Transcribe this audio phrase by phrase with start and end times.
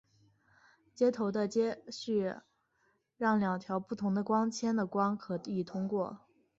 [0.95, 2.33] 接头的接续
[3.17, 6.21] 让两条不同的光纤的光可以通过。